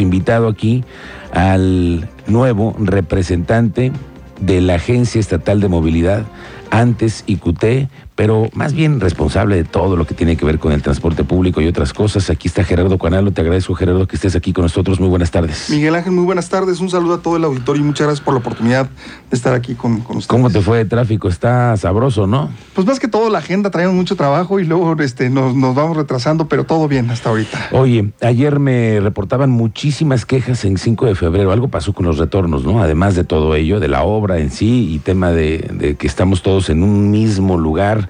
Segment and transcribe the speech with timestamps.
[0.00, 0.84] invitado aquí
[1.32, 3.92] al nuevo representante
[4.40, 6.24] de la Agencia Estatal de Movilidad,
[6.70, 10.82] antes IQT, pero más bien responsable de todo lo que tiene que ver con el
[10.82, 12.30] transporte público y otras cosas.
[12.30, 15.00] Aquí está Gerardo Cuanalo, te agradezco Gerardo que estés aquí con nosotros.
[15.00, 15.68] Muy buenas tardes.
[15.70, 16.80] Miguel Ángel, muy buenas tardes.
[16.80, 18.88] Un saludo a todo el auditorio y muchas gracias por la oportunidad
[19.30, 20.28] de estar aquí con, con ustedes.
[20.28, 21.28] ¿Cómo te fue de tráfico?
[21.28, 22.50] Está sabroso, ¿no?
[22.74, 25.96] Pues más que todo la agenda, traemos mucho trabajo y luego este, nos, nos vamos
[25.96, 27.68] retrasando, pero todo bien hasta ahorita.
[27.72, 31.50] Oye, ayer me reportaban muchísimas quejas en 5 de febrero.
[31.50, 32.80] Algo pasó con los retornos, ¿no?
[32.80, 36.42] Además de todo ello, de la obra en sí y tema de, de que estamos
[36.42, 38.08] todos en un mismo lugar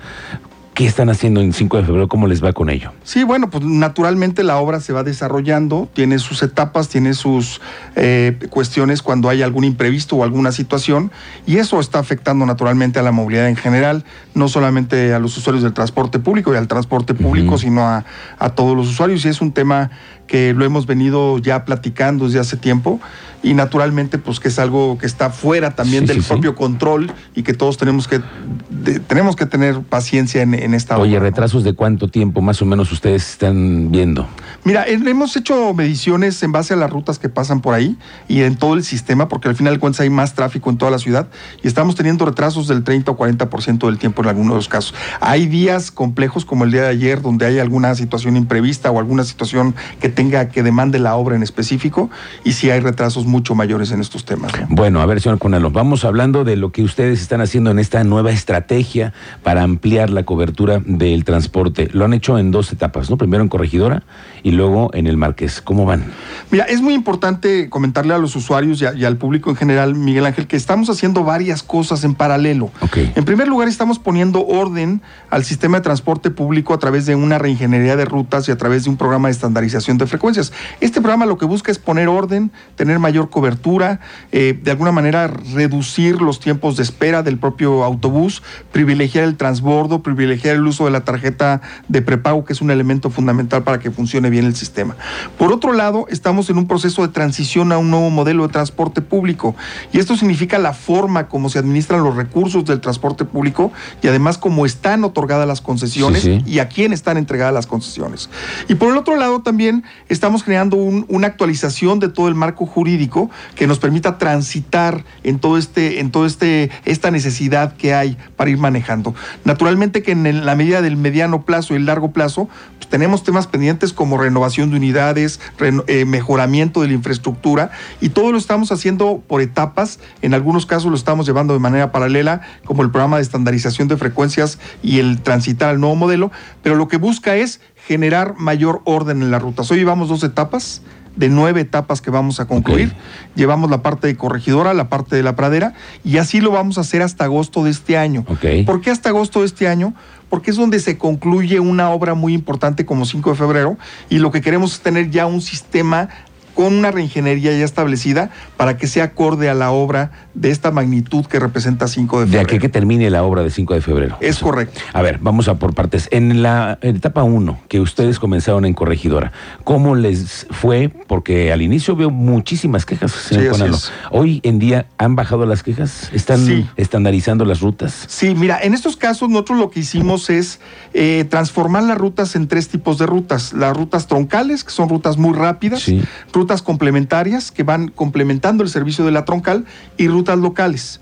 [0.75, 2.09] ¿Qué están haciendo en 5 de febrero?
[2.09, 2.91] ¿Cómo les va con ello?
[3.05, 7.61] Sí, bueno, pues naturalmente la obra se va desarrollando, tiene sus etapas, tiene sus
[7.95, 11.13] eh, cuestiones cuando hay algún imprevisto o alguna situación,
[11.47, 15.63] y eso está afectando naturalmente a la movilidad en general, no solamente a los usuarios
[15.63, 18.05] del transporte público y al transporte público, sino a,
[18.41, 19.93] a todos los usuarios, y es un tema
[20.27, 22.99] que lo hemos venido ya platicando desde hace tiempo
[23.43, 26.57] y naturalmente pues que es algo que está fuera también Sí, del sí, propio sí.
[26.57, 28.23] control y que todos tenemos que
[28.71, 31.25] de- tenemos que tener paciencia en, en esta Oye, obra, ¿no?
[31.27, 34.27] retrasos de cuánto tiempo más o menos ustedes están viendo.
[34.65, 37.99] Mira, hemos hecho mediciones en base a las rutas que pasan por ahí
[38.29, 40.91] y en todo el sistema, porque al final de cuentas hay más tráfico en toda
[40.91, 41.29] la ciudad
[41.63, 44.95] y estamos teniendo retrasos del 30 o 40% del tiempo en algunos de los casos.
[45.21, 49.25] Hay días complejos como el día de ayer donde hay alguna situación imprevista o alguna
[49.25, 52.11] situación que tenga que demande la obra en específico
[52.43, 54.53] y sí hay retrasos mucho mayores en estos temas.
[54.59, 54.67] ¿no?
[54.71, 58.03] Bueno, a ver, señor Conalo, vamos hablando de lo que ustedes están haciendo en esta
[58.05, 61.89] nueva estrategia para ampliar la cobertura del transporte.
[61.93, 63.17] Lo han hecho en dos etapas, ¿no?
[63.19, 64.03] Primero en Corregidora
[64.43, 65.61] y luego en el Marqués.
[65.61, 66.05] ¿Cómo van?
[66.51, 69.95] Mira, es muy importante comentarle a los usuarios y, a- y al público en general,
[69.95, 72.71] Miguel Ángel, que estamos haciendo varias cosas en paralelo.
[73.17, 77.39] En primer lugar, estamos poniendo orden al sistema de transporte público a través de una
[77.39, 80.53] reingeniería de rutas y a través de un programa de estandarización de frecuencias.
[80.81, 84.01] Este programa lo que busca es poner orden, tener mayor cobertura,
[84.33, 90.03] eh, de alguna manera reducir los tiempos de espera del propio autobús, privilegiar el transbordo,
[90.03, 93.91] privilegiar el uso de la tarjeta de prepago, que es un elemento fundamental para que
[93.91, 94.97] funcione bien el sistema.
[95.39, 99.01] Por otro lado, estamos en un proceso de transición a un nuevo modelo de transporte
[99.01, 99.55] público
[99.93, 103.73] y esto significa la forma como se administran los recursos del transporte público
[104.03, 106.51] y además cómo están otorgadas las concesiones Sí, sí.
[106.51, 108.29] y a quién están entregadas las concesiones.
[108.69, 112.67] Y por el otro lado también estamos creando un- una actualización de todo el marco
[112.67, 118.17] jurídico que nos permita transitar en todo este, en todo este, esta necesidad que hay
[118.37, 119.15] para ir manejando.
[119.45, 123.23] Naturalmente que en el- la medida del mediano plazo y el largo plazo, pues tenemos
[123.23, 125.41] temas pendientes como renovación de unidades,
[125.87, 130.01] eh, mejoramiento de la infraestructura y todo lo estamos haciendo por etapas.
[130.23, 133.97] En algunos casos lo estamos llevando de manera paralela, como el programa de estandarización de
[133.97, 136.31] frecuencias y el transitar al nuevo modelo,
[136.63, 139.71] pero lo que busca es generar mayor orden en las rutas.
[139.71, 140.83] Hoy llevamos dos etapas
[141.17, 142.95] de nueve etapas que vamos a concluir.
[143.35, 146.83] Llevamos la parte de corregidora, la parte de la pradera, y así lo vamos a
[146.83, 148.25] hacer hasta agosto de este año.
[148.67, 149.95] ¿Por qué hasta agosto de este año?
[150.29, 154.31] Porque es donde se concluye una obra muy importante como 5 de febrero y lo
[154.31, 156.09] que queremos es tener ya un sistema
[156.55, 161.25] con una reingeniería ya establecida para que sea acorde a la obra de esta magnitud
[161.27, 162.47] que representa 5 de De febrero.
[162.47, 164.17] aquí a que termine la obra de 5 de febrero.
[164.21, 164.81] Es correcto.
[164.93, 166.09] A ver, vamos a por partes.
[166.13, 169.33] En la etapa 1, que ustedes comenzaron en Corregidora,
[169.65, 170.91] ¿cómo les fue?
[171.07, 173.93] Porque al inicio veo muchísimas quejas, señor Sí, es.
[174.11, 176.67] Hoy en día han bajado las quejas, están Sí.
[176.77, 178.05] estandarizando las rutas.
[178.09, 180.61] Sí, mira, en estos casos nosotros lo que hicimos es
[180.93, 183.53] eh, transformar las rutas en tres tipos de rutas.
[183.53, 186.03] Las rutas troncales, que son rutas muy rápidas, Sí.
[186.33, 189.65] rutas complementarias, que van complementando el servicio de la troncal,
[189.97, 191.01] y rutas locales.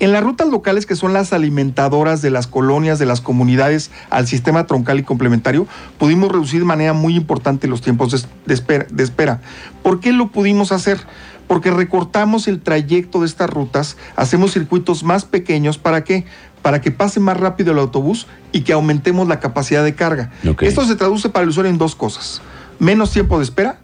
[0.00, 4.28] En las rutas locales, que son las alimentadoras de las colonias, de las comunidades al
[4.28, 5.66] sistema troncal y complementario,
[5.98, 9.40] pudimos reducir de manera muy importante los tiempos de, espera, de espera.
[9.82, 11.00] ¿Por qué lo pudimos hacer?
[11.48, 16.24] Porque recortamos el trayecto de estas rutas, hacemos circuitos más pequeños, ¿para qué?
[16.62, 20.30] Para que pase más rápido el autobús y que aumentemos la capacidad de carga.
[20.60, 22.40] Esto se traduce para el usuario en dos cosas.
[22.78, 23.80] Menos tiempo de espera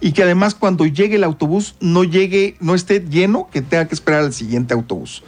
[0.00, 3.94] y que además cuando llegue el autobús no llegue, no esté lleno, que tenga que
[3.94, 5.22] esperar al siguiente autobús.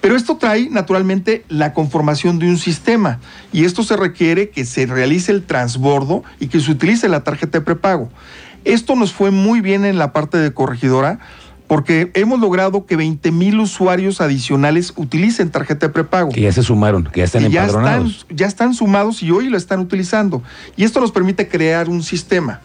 [0.00, 3.18] Pero esto trae naturalmente la conformación de un sistema
[3.52, 7.58] y esto se requiere que se realice el transbordo y que se utilice la tarjeta
[7.58, 8.08] de prepago.
[8.64, 11.18] Esto nos fue muy bien en la parte de corregidora
[11.66, 16.62] porque hemos logrado que 20 mil usuarios adicionales utilicen tarjeta de prepago Que ya se
[16.62, 18.26] sumaron, que ya están que ya están, empadronados.
[18.30, 20.42] ya están sumados y hoy lo están utilizando.
[20.76, 22.60] Y esto nos permite crear un sistema.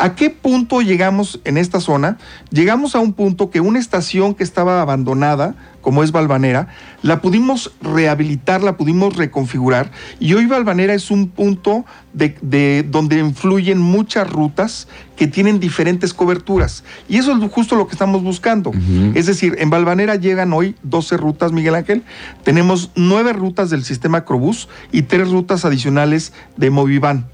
[0.00, 2.18] ¿A qué punto llegamos en esta zona?
[2.50, 6.68] Llegamos a un punto que una estación que estaba abandonada, como es Valvanera,
[7.02, 9.90] la pudimos rehabilitar, la pudimos reconfigurar
[10.20, 14.86] y hoy Valvanera es un punto de, donde influyen muchas rutas
[15.16, 18.70] que tienen diferentes coberturas y eso es justo lo que estamos buscando.
[19.16, 22.04] Es decir, en Valvanera llegan hoy 12 rutas, Miguel Ángel,
[22.44, 27.26] tenemos 9 rutas del sistema Crobús y 3 rutas adicionales de Movivan.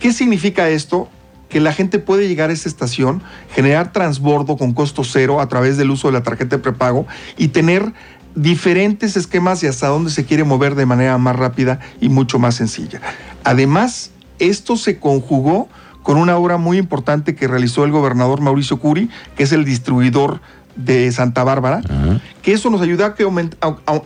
[0.00, 1.08] ¿Qué significa esto?
[1.54, 3.22] Que la gente puede llegar a esa estación,
[3.54, 7.06] generar transbordo con costo cero a través del uso de la tarjeta de prepago
[7.38, 7.92] y tener
[8.34, 12.56] diferentes esquemas y hasta dónde se quiere mover de manera más rápida y mucho más
[12.56, 13.00] sencilla.
[13.44, 14.10] Además,
[14.40, 15.68] esto se conjugó
[16.02, 20.40] con una obra muy importante que realizó el gobernador Mauricio Curi, que es el distribuidor
[20.74, 21.82] de Santa Bárbara,
[22.42, 23.24] que eso nos ayudó a que,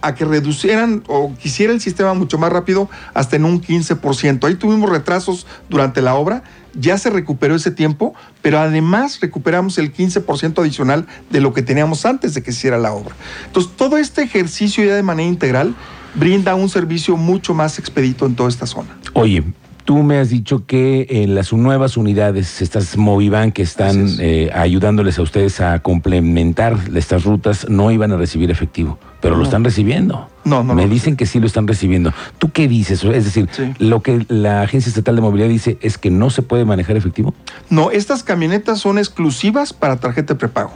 [0.03, 4.47] a, que reducieran o quisiera el sistema mucho más rápido hasta en un 15%.
[4.47, 6.43] Ahí tuvimos retrasos durante la obra
[6.81, 12.05] ya se recuperó ese tiempo, pero además recuperamos el 15% adicional de lo que teníamos
[12.07, 13.15] antes de que se hiciera la obra.
[13.47, 15.75] Entonces, todo este ejercicio ya de manera integral
[16.15, 18.97] brinda un servicio mucho más expedito en toda esta zona.
[19.15, 19.45] Oye,
[19.89, 25.19] Tú me has dicho que en las nuevas unidades, estas Movivan que están eh, ayudándoles
[25.19, 30.29] a ustedes a complementar estas rutas, no iban a recibir efectivo, pero lo están recibiendo.
[30.45, 30.75] No, no.
[30.75, 32.13] Me dicen que sí lo están recibiendo.
[32.39, 33.05] ¿Tú qué dices?
[33.05, 33.49] Es decir,
[33.79, 37.35] lo que la Agencia Estatal de Movilidad dice es que no se puede manejar efectivo.
[37.69, 40.73] No, estas camionetas son exclusivas para tarjeta de prepago.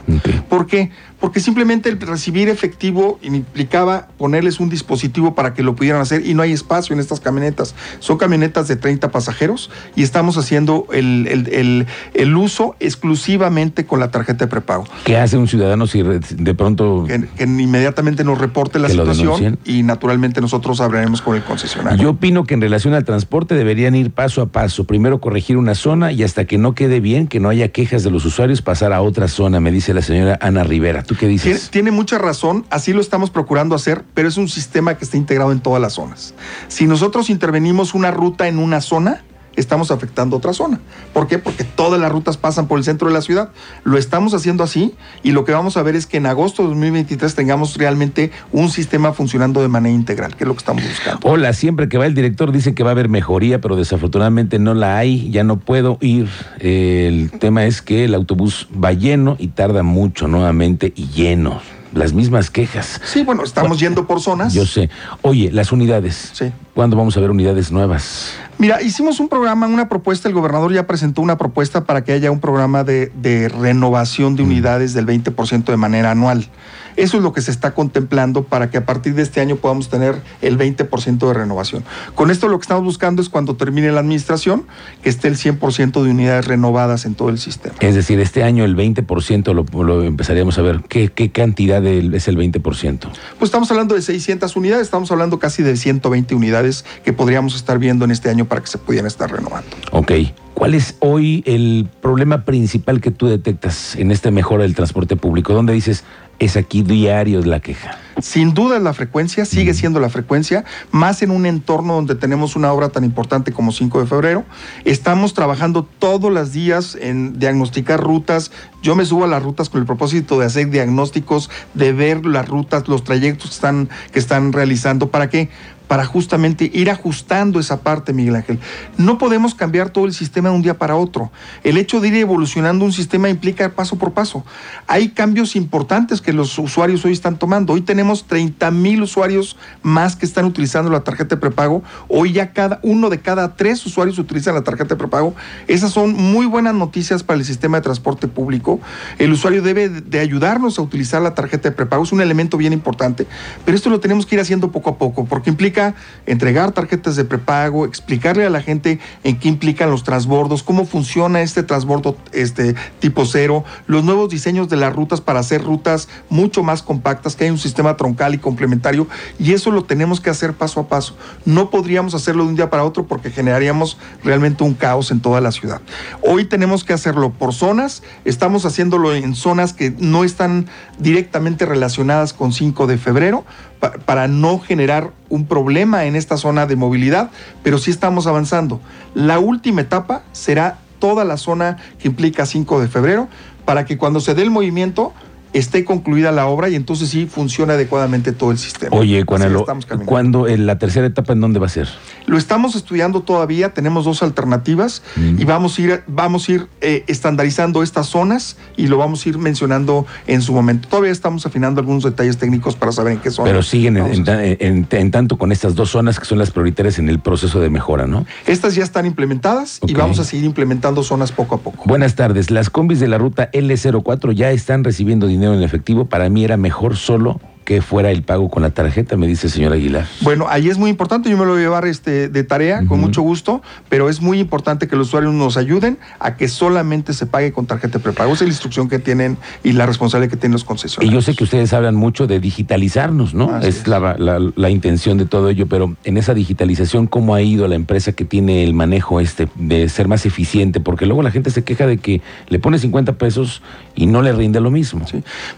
[0.47, 0.91] ¿Por qué?
[1.19, 6.33] Porque simplemente el recibir efectivo implicaba ponerles un dispositivo para que lo pudieran hacer y
[6.33, 7.73] no hay espacio en estas camionetas.
[7.99, 14.45] Son camionetas de 30 pasajeros y estamos haciendo el, el, uso exclusivamente con la tarjeta
[14.45, 14.83] de prepago.
[15.05, 17.05] ¿Qué hace un ciudadano si de pronto...
[17.07, 22.01] Que, inmediatamente nos reporte la situación y naturalmente nosotros hablaremos con el concesionario.
[22.01, 24.85] Yo opino que en relación al transporte deberían ir paso a paso.
[24.85, 28.11] Primero corregir una zona y hasta que no quede bien, que no haya quejas de
[28.11, 31.03] los usuarios, pasar a otra zona, me dice la señora Ana Rivera.
[31.03, 31.69] ¿Tú qué dices?
[31.69, 35.51] Tiene, mucha razón, así lo estamos procurando hacer, pero es un sistema que está integrado
[35.51, 36.33] en todas las zonas.
[36.67, 39.21] Si nosotros intervenimos una ruta en una zona,
[39.55, 40.79] estamos afectando otra zona.
[41.13, 41.39] ¿Por qué?
[41.39, 43.49] Porque todas las rutas pasan por el centro de la ciudad.
[43.83, 46.69] Lo estamos haciendo así y lo que vamos a ver es que en agosto de
[46.69, 51.27] 2023 tengamos realmente un sistema funcionando de manera integral, que es lo que estamos buscando.
[51.27, 54.73] Hola, siempre que va el director dice que va a haber mejoría, pero desafortunadamente no
[54.73, 56.29] la hay, ya no puedo ir.
[56.59, 61.61] El tema es que el autobús va lleno y tarda mucho nuevamente y lleno
[61.93, 62.99] las mismas quejas.
[63.03, 64.53] Sí, bueno, estamos yendo por zonas.
[64.53, 64.89] Yo sé.
[65.21, 66.31] Oye, las unidades.
[66.33, 66.51] Sí.
[66.73, 68.33] ¿Cuándo vamos a ver unidades nuevas?
[68.57, 72.31] Mira, hicimos un programa, una propuesta, el gobernador ya presentó una propuesta para que haya
[72.31, 76.47] un programa de, de renovación de unidades del 20% de manera anual.
[76.95, 79.89] Eso es lo que se está contemplando para que a partir de este año podamos
[79.89, 81.83] tener el 20% de renovación.
[82.15, 84.65] Con esto lo que estamos buscando es cuando termine la administración,
[85.01, 87.75] que esté el 100% de unidades renovadas en todo el sistema.
[87.79, 90.81] Es decir, este año el 20% lo, lo empezaríamos a ver.
[90.87, 92.99] ¿Qué, qué cantidad es el 20%?
[93.39, 97.79] Pues estamos hablando de 600 unidades, estamos hablando casi de 120 unidades que podríamos estar
[97.79, 99.69] viendo en este año para que se pudieran estar renovando.
[99.91, 100.11] Ok.
[100.53, 105.53] ¿Cuál es hoy el problema principal que tú detectas en esta mejora del transporte público?
[105.53, 106.03] ¿Dónde dices,
[106.39, 107.97] es aquí diario la queja.
[108.21, 112.71] Sin duda la frecuencia, sigue siendo la frecuencia, más en un entorno donde tenemos una
[112.71, 114.45] obra tan importante como 5 de febrero.
[114.85, 118.51] Estamos trabajando todos los días en diagnosticar rutas.
[118.83, 122.47] Yo me subo a las rutas con el propósito de hacer diagnósticos, de ver las
[122.47, 125.09] rutas, los trayectos que están, que están realizando.
[125.09, 125.49] ¿Para qué?
[125.93, 128.59] Para justamente ir ajustando esa parte, Miguel Ángel.
[128.97, 131.31] No podemos cambiar todo el sistema de un día para otro.
[131.63, 134.43] El hecho de ir evolucionando un sistema implica paso por paso.
[134.87, 137.73] Hay cambios importantes que los usuarios hoy están tomando.
[137.73, 141.83] Hoy tenemos 30 mil usuarios más que están utilizando la tarjeta de prepago.
[142.07, 145.35] Hoy ya cada uno de cada tres usuarios utilizan la tarjeta de prepago.
[145.67, 148.79] Esas son muy buenas noticias para el sistema de transporte público.
[149.19, 152.01] El usuario debe de ayudarnos a utilizar la tarjeta de prepago.
[152.01, 153.27] Es un elemento bien importante,
[153.63, 155.82] pero esto lo tenemos que ir haciendo poco a poco porque implica
[156.25, 161.41] entregar tarjetas de prepago, explicarle a la gente en qué implican los transbordos, cómo funciona
[161.41, 166.63] este transbordo este, tipo cero, los nuevos diseños de las rutas para hacer rutas mucho
[166.63, 169.07] más compactas, que hay un sistema troncal y complementario,
[169.39, 171.15] y eso lo tenemos que hacer paso a paso.
[171.45, 175.41] No podríamos hacerlo de un día para otro porque generaríamos realmente un caos en toda
[175.41, 175.81] la ciudad.
[176.21, 180.67] Hoy tenemos que hacerlo por zonas, estamos haciéndolo en zonas que no están
[180.99, 183.45] directamente relacionadas con 5 de febrero,
[183.91, 187.31] para no generar un problema en esta zona de movilidad,
[187.63, 188.79] pero sí estamos avanzando.
[189.13, 193.27] La última etapa será toda la zona que implica 5 de febrero,
[193.65, 195.13] para que cuando se dé el movimiento
[195.53, 198.95] esté concluida la obra y entonces sí funcione adecuadamente todo el sistema.
[198.95, 199.65] Oye, Juanelo,
[200.05, 201.87] ¿cuándo, en la tercera etapa en dónde va a ser?
[202.25, 205.41] Lo estamos estudiando todavía, tenemos dos alternativas mm.
[205.41, 209.29] y vamos a ir, vamos a ir eh, estandarizando estas zonas y lo vamos a
[209.29, 210.87] ir mencionando en su momento.
[210.87, 213.49] Todavía estamos afinando algunos detalles técnicos para saber en qué zona.
[213.49, 217.59] Pero siguen en, tanto con estas dos zonas que son las prioritarias en el proceso
[217.59, 218.25] de mejora, ¿no?
[218.45, 221.83] Estas ya están implementadas y vamos a seguir implementando zonas poco a poco.
[221.85, 222.51] Buenas tardes.
[222.51, 226.05] Las combis de la ruta L04 ya están recibiendo dinero en efectivo.
[226.05, 229.53] Para mí era mejor solo que fuera el pago con la tarjeta, me dice el
[229.53, 230.07] señor Aguilar.
[230.21, 232.99] Bueno, ahí es muy importante, yo me lo voy a llevar este, de tarea con
[232.99, 237.25] mucho gusto, pero es muy importante que los usuarios nos ayuden a que solamente se
[237.25, 238.33] pague con tarjeta de prepago.
[238.33, 241.11] Esa es la instrucción que tienen y la responsabilidad que tienen los concesionarios.
[241.11, 243.59] Y yo sé que ustedes hablan mucho de digitalizarnos, ¿no?
[243.59, 247.75] es, La, la, intención de todo ello, pero en esa digitalización, ¿cómo ha ido la
[247.75, 250.79] empresa que tiene el manejo este de ser más eficiente?
[250.79, 253.61] Porque luego la gente se queja de que le pone 50 pesos
[253.95, 255.05] y no le rinde lo mismo.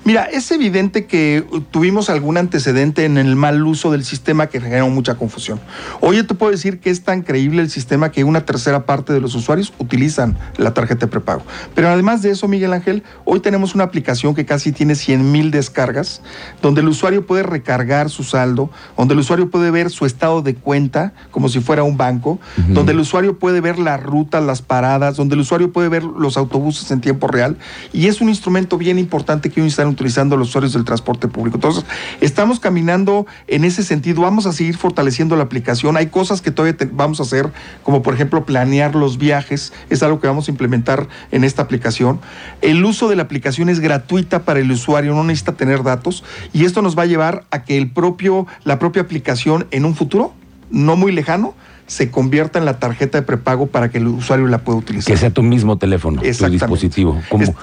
[0.03, 4.89] Mira, es evidente que tuvimos algún antecedente en el mal uso del sistema que generó
[4.89, 5.59] mucha confusión.
[6.01, 9.21] Hoy te puedo decir que es tan creíble el sistema que una tercera parte de
[9.21, 11.43] los usuarios utilizan la tarjeta de prepago.
[11.73, 15.51] Pero además de eso, Miguel Ángel, hoy tenemos una aplicación que casi tiene 100 mil
[15.51, 16.21] descargas,
[16.61, 20.55] donde el usuario puede recargar su saldo, donde el usuario puede ver su estado de
[20.55, 22.39] cuenta como si fuera un banco,
[22.69, 26.37] donde el usuario puede ver las rutas, las paradas, donde el usuario puede ver los
[26.37, 27.57] autobuses en tiempo real.
[27.93, 31.57] Y es un instrumento bien importante que hoy están utilizando los usuarios del transporte público.
[31.57, 31.85] Entonces,
[32.21, 35.97] estamos caminando en ese sentido, vamos a seguir fortaleciendo la aplicación.
[35.97, 37.51] Hay cosas que todavía vamos a hacer,
[37.83, 42.19] como por ejemplo planear los viajes, es algo que vamos a implementar en esta aplicación.
[42.61, 46.65] El uso de la aplicación es gratuita para el usuario, no necesita tener datos y
[46.65, 50.33] esto nos va a llevar a que el propio, la propia aplicación en un futuro
[50.71, 51.53] no muy lejano
[51.87, 55.13] se convierta en la tarjeta de prepago para que el usuario la pueda utilizar.
[55.13, 57.21] Que sea tu mismo teléfono, tu dispositivo.
[57.29, 57.55] ¿Cómo?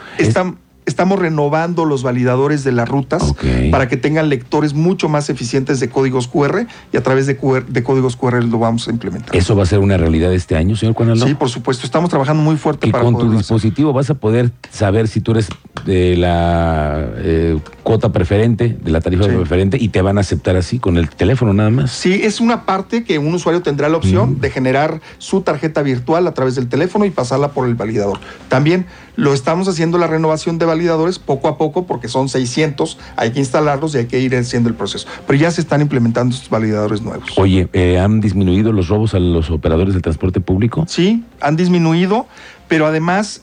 [0.86, 3.34] Estamos renovando los validadores de las rutas
[3.70, 7.34] para que tengan lectores mucho más eficientes de códigos QR y a través de,
[7.68, 9.34] de códigos QR lo vamos a implementar.
[9.34, 11.26] ¿Eso va a ser una realidad este año, señor Cuanalo?
[11.26, 11.86] Sí, por supuesto.
[11.86, 15.48] Estamos trabajando muy fuerte y con tu dispositivo vas a poder saber si tú eres
[15.84, 20.78] de la eh, cuota preferente, de la tarifa preferente y te van a aceptar así
[20.78, 21.90] con el teléfono nada más.
[21.90, 26.26] Sí, es una parte que un usuario tendrá la opción de generar su tarjeta virtual
[26.26, 28.18] a través del teléfono y pasarla por el validador.
[28.48, 33.32] También lo estamos haciendo la renovación de validadores poco a poco porque son 600, hay
[33.32, 35.06] que instalarlos y hay que ir haciendo el proceso.
[35.26, 37.30] Pero ya se están implementando estos validadores nuevos.
[37.36, 40.84] Oye, eh, ¿han disminuido los robos a los operadores de transporte público?
[40.88, 42.26] Sí, han disminuido,
[42.68, 43.42] pero además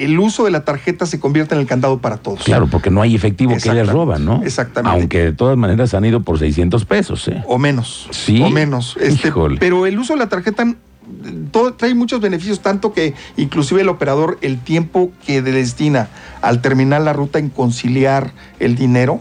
[0.00, 2.42] el uso de la tarjeta se convierte en el candado para todos.
[2.44, 4.42] Claro, porque no hay efectivo que les roban, ¿no?
[4.42, 4.98] Exactamente.
[4.98, 7.42] Aunque de todas maneras han ido por 600 pesos, ¿eh?
[7.46, 8.08] O menos.
[8.10, 8.42] Sí.
[8.42, 8.96] O menos.
[8.98, 10.74] Este, pero el uso de la tarjeta
[11.76, 16.08] trae muchos beneficios, tanto que inclusive el operador, el tiempo que destina
[16.42, 19.20] al terminar la ruta en conciliar el dinero,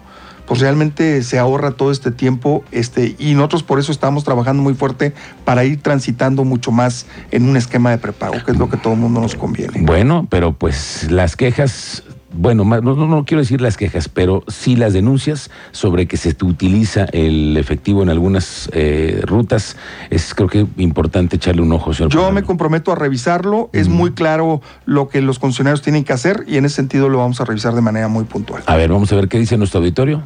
[0.49, 4.73] pues realmente se ahorra todo este tiempo este, y nosotros por eso estamos trabajando muy
[4.73, 5.13] fuerte
[5.45, 8.93] para ir transitando mucho más en un esquema de prepago, que es lo que todo
[8.93, 9.81] el mundo nos conviene.
[9.81, 14.93] Bueno, pero pues las quejas bueno, no, no, quiero decir las quejas, pero sí las
[14.93, 19.77] denuncias sobre que se utiliza el efectivo en algunas eh, rutas.
[20.09, 22.11] Es creo que importante echarle un ojo, señor.
[22.11, 23.69] Yo me comprometo a revisarlo.
[23.73, 27.17] Es muy claro lo que los funcionarios tienen que hacer y en ese sentido lo
[27.17, 28.63] vamos a revisar de manera muy puntual.
[28.65, 30.23] A ver, vamos a ver qué dice nuestro auditorio.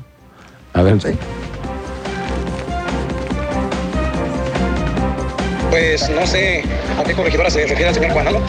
[0.74, 1.02] A ver.
[1.02, 1.10] Sí.
[5.70, 6.64] Pues no sé
[6.98, 8.42] a qué corregidora se refiere el señor Juanalo,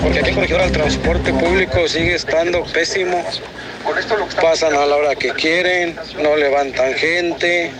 [0.00, 3.24] porque aquí corregidora el transporte público sigue estando pésimo.
[4.40, 7.72] Pasan a la hora que quieren, no levantan gente.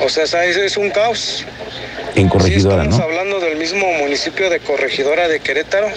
[0.00, 1.44] O sea, es un caos.
[2.14, 5.88] En corregidora, estamos hablando del mismo municipio de corregidora de Querétaro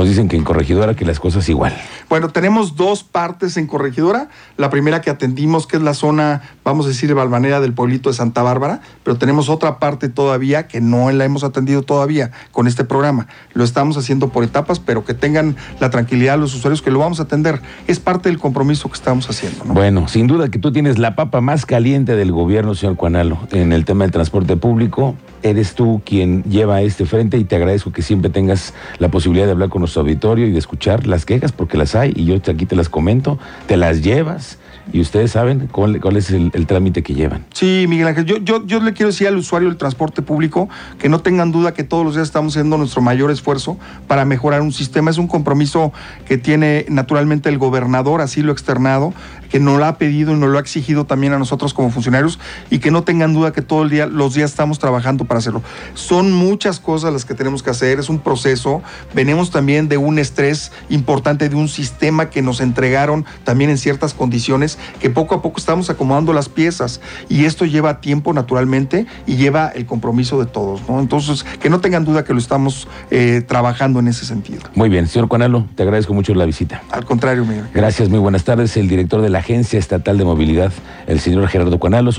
[0.00, 1.76] nos dicen que en Corregidora que las cosas igual.
[2.08, 4.28] Bueno, tenemos dos partes en Corregidora.
[4.56, 8.16] La primera que atendimos, que es la zona, vamos a decir, balvanera del pueblito de
[8.16, 12.84] Santa Bárbara, pero tenemos otra parte todavía que no la hemos atendido todavía con este
[12.84, 13.26] programa.
[13.52, 17.20] Lo estamos haciendo por etapas, pero que tengan la tranquilidad los usuarios que lo vamos
[17.20, 17.60] a atender.
[17.86, 19.64] Es parte del compromiso que estamos haciendo.
[19.66, 23.74] Bueno, sin duda que tú tienes la papa más caliente del gobierno, señor Cuanalo, en
[23.74, 28.02] el tema del transporte público eres tú quien lleva este frente y te agradezco que
[28.02, 31.76] siempre tengas la posibilidad de hablar con nuestro auditorio y de escuchar las quejas, porque
[31.76, 34.58] las hay y yo aquí te las comento, te las llevas
[34.92, 37.46] y ustedes saben cuál, es el, trámite que llevan.
[37.52, 40.68] Sí, Miguel Ángel, yo le quiero decir al usuario del transporte público
[40.98, 44.62] que no tengan duda que todos los días estamos haciendo nuestro mayor esfuerzo para mejorar
[44.62, 45.10] un sistema.
[45.10, 45.92] Es un compromiso
[46.26, 49.12] que tiene naturalmente el gobernador, así lo externado,
[49.50, 52.38] que nos lo ha pedido y nos lo ha exigido también a nosotros como funcionarios
[52.70, 55.62] y que no tengan duda que todo el día, los días estamos trabajando para hacerlo.
[55.94, 58.82] Son muchas cosas las que tenemos que hacer, es un proceso.
[59.14, 64.14] Venimos también de un estrés importante de un sistema que nos entregaron también en ciertas
[64.14, 69.36] condiciones, que poco a poco estamos acomodando las piezas y esto lleva tiempo naturalmente y
[69.36, 70.88] lleva el compromiso de todos.
[70.88, 71.00] ¿no?
[71.00, 74.62] Entonces, que no tengan duda que lo estamos eh, trabajando en ese sentido.
[74.74, 76.82] Muy bien, señor Cuanalo, te agradezco mucho la visita.
[76.90, 77.66] Al contrario, Miguel.
[77.74, 78.76] Gracias, muy buenas tardes.
[78.76, 80.72] El director de la Agencia Estatal de Movilidad,
[81.06, 82.08] el señor Gerardo Cuanalo.